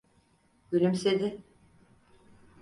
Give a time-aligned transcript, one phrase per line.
[0.71, 1.41] Gülümsedi.